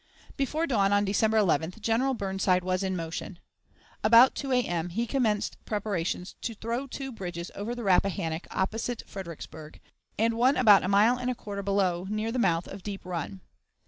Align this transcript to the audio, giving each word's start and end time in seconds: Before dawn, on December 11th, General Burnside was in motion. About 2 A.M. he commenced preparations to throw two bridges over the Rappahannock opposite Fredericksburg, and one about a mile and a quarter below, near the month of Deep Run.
Before 0.35 0.65
dawn, 0.65 0.91
on 0.91 1.05
December 1.05 1.37
11th, 1.37 1.79
General 1.79 2.15
Burnside 2.15 2.63
was 2.63 2.81
in 2.81 2.95
motion. 2.95 3.37
About 4.03 4.33
2 4.33 4.51
A.M. 4.51 4.89
he 4.89 5.05
commenced 5.05 5.63
preparations 5.63 6.33
to 6.41 6.55
throw 6.55 6.87
two 6.87 7.11
bridges 7.11 7.51
over 7.53 7.75
the 7.75 7.83
Rappahannock 7.83 8.47
opposite 8.49 9.03
Fredericksburg, 9.05 9.79
and 10.17 10.33
one 10.33 10.57
about 10.57 10.81
a 10.83 10.87
mile 10.87 11.19
and 11.19 11.29
a 11.29 11.35
quarter 11.35 11.61
below, 11.61 12.07
near 12.09 12.31
the 12.31 12.39
month 12.39 12.67
of 12.67 12.81
Deep 12.81 13.05
Run. 13.05 13.41